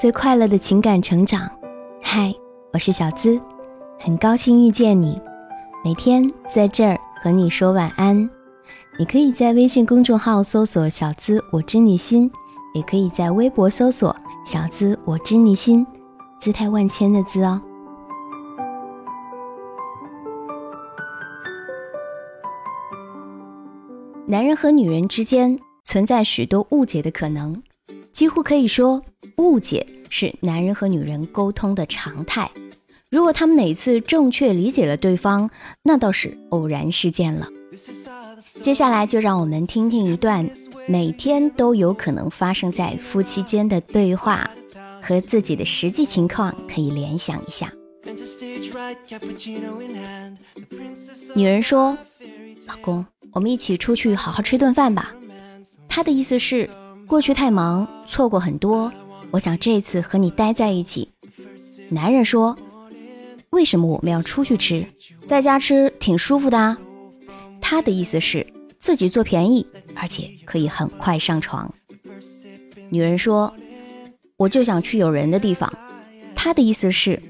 [0.00, 1.46] 最快乐的情感成长。
[2.00, 2.34] 嗨，
[2.72, 3.38] 我是小资，
[3.98, 5.20] 很高兴遇见你。
[5.84, 8.16] 每天在这儿和你说晚安。
[8.98, 12.32] 你可以在微信公众号搜索“小资我知你心”，
[12.72, 15.86] 也可以在微博搜索“小资我知你心”，
[16.40, 17.60] 姿态万千的“资”哦。
[24.26, 27.54] 男人和女人之间存在许多误解的可能，
[28.12, 29.02] 几乎可以说，
[29.40, 32.50] 误解是男人和女人沟通的常态。
[33.10, 35.50] 如果他们哪次正确理解了对方，
[35.82, 37.48] 那倒是偶然事件了。
[38.60, 40.48] 接下来就让我们听听一段
[40.86, 44.48] 每天都有可能发生在夫妻间的对话，
[45.02, 47.72] 和自己的实际情况可以联想一下。
[51.34, 51.96] 女人说
[52.68, 55.14] ：“老公。”我们一起出去好好吃顿饭吧。
[55.88, 56.68] 她的意思是，
[57.06, 58.92] 过去太忙，错过很多。
[59.32, 61.10] 我想这次和你待在一起。
[61.88, 62.58] 男人说
[63.50, 64.86] ：“为什么我们要出去吃？
[65.26, 66.78] 在家吃挺舒服的啊。”
[67.60, 68.46] 他的意思是
[68.78, 71.72] 自己做便宜，而且可以很快上床。
[72.88, 73.54] 女人说
[74.36, 75.72] ：“我就想去有人的地方。”
[76.34, 77.22] 他的意思是，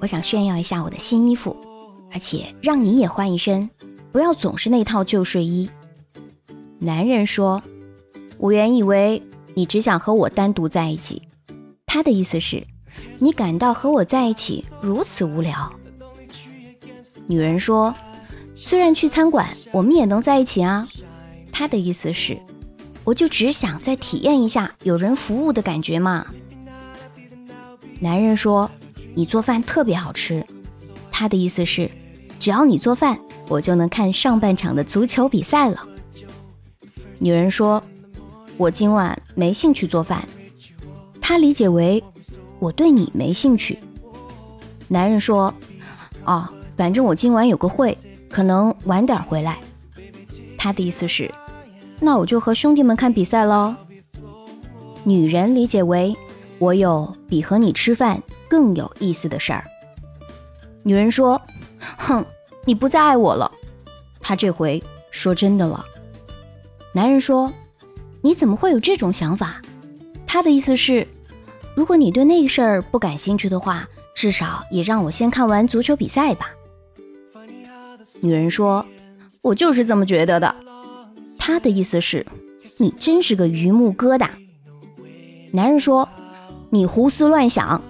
[0.00, 1.56] 我想炫耀一下我的新衣服，
[2.12, 3.70] 而且让你也换一身。
[4.12, 5.70] 不要总是那套旧睡衣。
[6.78, 7.62] 男人说
[8.38, 9.22] ：“我原以为
[9.54, 11.22] 你只想和我单独在一起。”
[11.86, 12.66] 他的意思是，
[13.18, 15.72] 你感到和我在一起如此无聊。
[17.26, 17.94] 女人说
[18.54, 20.86] ：“虽然去餐馆，我们也能在一起啊。”
[21.50, 22.38] 他的意思是，
[23.04, 26.26] 我就只想再体验一下有人服务的感觉嘛。
[28.00, 28.70] 男人说
[29.14, 30.44] ：“你做饭特别好吃。”
[31.10, 31.90] 他的意思是，
[32.38, 33.18] 只要你做饭。
[33.48, 35.86] 我就能看上半场的足球比赛了。
[37.20, 37.80] 女人说
[38.58, 40.26] ：“我今晚没兴趣做饭。”
[41.28, 42.04] 他理解为
[42.60, 43.80] 我对你没兴趣。
[44.86, 45.52] 男人说
[46.24, 47.98] ：“哦，反正我今晚有个会，
[48.30, 49.58] 可能晚点回来。”
[50.56, 51.28] 他的意思是
[51.98, 53.74] ：“那我就和兄弟们看比赛喽。”
[55.02, 56.16] 女人理解为
[56.60, 59.64] 我有比和你吃饭更有意思的事儿。
[60.84, 61.42] 女人说
[61.98, 62.24] ：“哼。”
[62.64, 63.50] 你不再爱我了，
[64.20, 65.84] 他这回说真的了。
[66.92, 67.52] 男人说
[68.22, 69.60] ：“你怎么会有这种想法？”
[70.26, 71.06] 他的意思是，
[71.76, 76.50] 如果你对那个事儿不感兴趣的话，至少也让我先看完足球比赛吧。
[78.22, 78.84] 女人说
[79.42, 80.56] ：“我就是这么觉得的。”
[81.38, 82.26] 他的意思是，
[82.78, 84.30] 你真是个榆木疙瘩。
[85.52, 86.08] 男人说
[86.70, 87.82] ：“你胡思乱想。”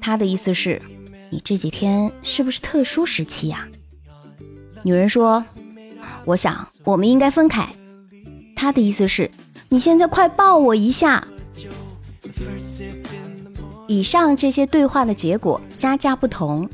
[0.00, 0.80] 他的意思是，
[1.28, 3.66] 你这几天是不是特殊时期呀？
[4.84, 5.44] 女人说
[6.24, 7.68] ：“我想我们应该分开。”
[8.54, 9.28] 他的意思是
[9.68, 11.26] ：“你现在快抱我一下。”
[13.88, 16.68] 以上这些对话的结果家家不同，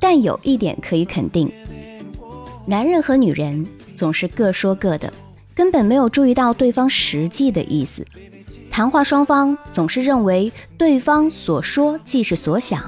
[0.00, 1.52] 但有一点可以肯定：
[2.64, 5.12] 男人和女人总是各说各的，
[5.54, 8.02] 根本没有注意到对方实际的意思。
[8.70, 12.82] 谈话双方总是认为对方所说即是所想，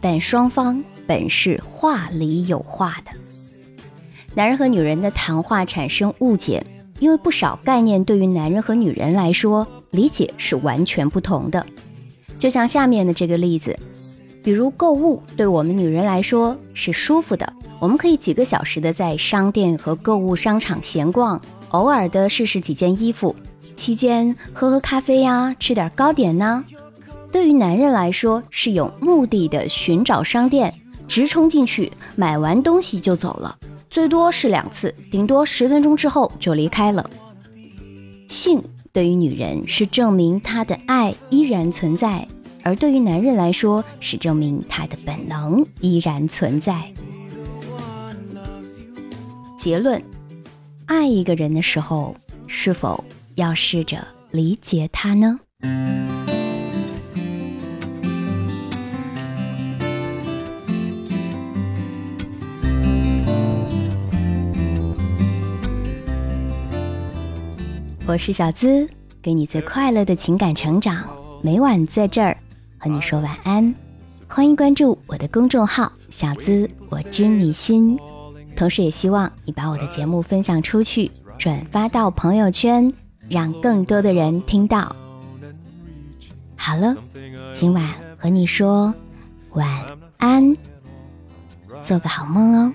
[0.00, 3.10] 但双方本是话里有话的。
[4.34, 6.64] 男人和女人的谈话产生误解，
[6.98, 11.66] 因为不少概念对于男人和女人来说理解是完全不同的。
[12.38, 13.76] 就像下面的这个例子，
[14.42, 21.40] 比如购物对我们女人来说是舒服的，我们可以几个小时的在商店和购物商场闲逛，
[21.70, 23.34] 偶尔的试试几件衣服，
[23.74, 26.64] 期间喝喝咖啡呀，吃点糕点呢。
[27.30, 30.72] 对于男人来说是有目的的寻找商店，
[31.06, 33.58] 直冲进去买完东西就走了。
[33.90, 37.08] 最多是两次，顶多十分钟之后就离开了。
[38.28, 38.62] 性
[38.92, 42.26] 对于女人是证明她的爱依然存在，
[42.62, 46.92] 而对于男人来说是证明他的本能依然存在。
[49.56, 50.02] 结论：
[50.86, 52.14] 爱一个人的时候，
[52.46, 53.04] 是否
[53.36, 55.40] 要试着理解他呢？
[68.08, 68.88] 我是小资，
[69.20, 71.06] 给你最快乐的情感成长，
[71.42, 72.34] 每晚在这儿
[72.78, 73.74] 和你说晚安。
[74.26, 77.98] 欢迎关注我的公众号“小资我知你心”，
[78.56, 82.90] 同时也希望你把我的节目分享出去，转发到朋友圈，
[83.28, 84.96] 让更多的人听到。
[86.56, 86.96] 好了，
[87.52, 88.94] 今晚和你说
[89.50, 89.68] 晚
[90.16, 90.56] 安，
[91.82, 92.72] 做个好梦哦。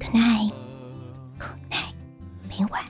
[0.00, 1.94] Good night，Good night，
[2.50, 2.82] 明晚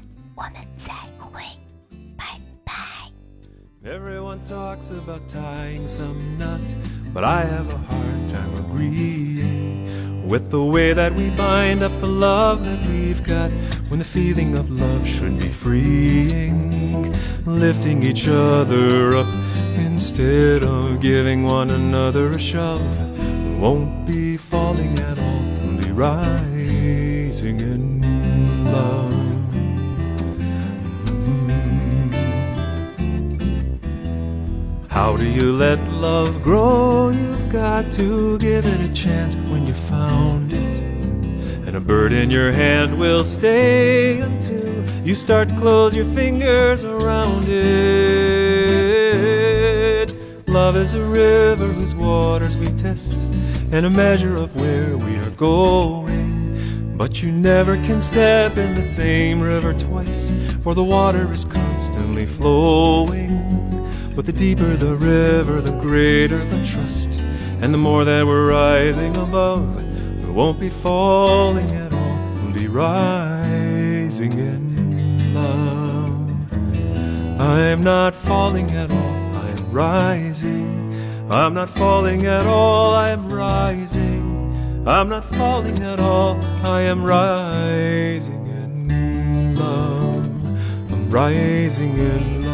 [3.88, 6.74] Everyone talks about tying some knot,
[7.14, 12.08] but I have a hard time agreeing with the way that we bind up the
[12.08, 13.52] love that we've got
[13.88, 19.28] when the feeling of love should be freeing, lifting each other up
[19.76, 22.82] instead of giving one another a shove.
[23.20, 27.85] We won't be falling at all, be rising in
[34.96, 37.10] How do you let love grow?
[37.10, 40.78] You've got to give it a chance when you found it.
[41.66, 46.82] And a bird in your hand will stay until you start to close your fingers
[46.82, 47.66] around it.
[50.48, 53.12] Love is a river whose waters we test,
[53.72, 56.96] and a measure of where we are going.
[56.96, 60.32] But you never can step in the same river twice,
[60.62, 63.65] for the water is constantly flowing.
[64.16, 67.20] But the deeper the river, the greater the trust.
[67.60, 69.76] And the more that we're rising above,
[70.24, 76.08] we won't be falling at all, we'll be rising in love.
[77.38, 81.28] I'm not falling at all, I'm rising.
[81.30, 84.86] I'm not falling at all, I'm rising.
[84.86, 90.24] I'm not falling at all, I am rising in love.
[90.90, 92.45] I'm rising in love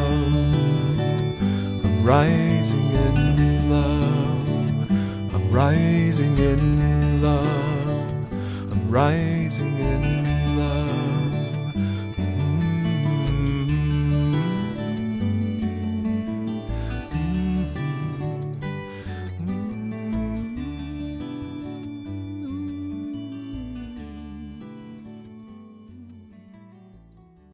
[2.03, 4.91] rising in love.
[5.35, 8.33] I'm rising in love.
[8.73, 10.22] I'm rising in